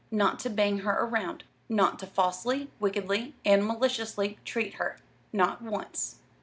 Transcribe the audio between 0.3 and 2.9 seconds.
to Bang her round. Not to Falsely,